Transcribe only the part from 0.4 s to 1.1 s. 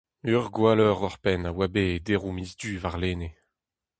gwalleur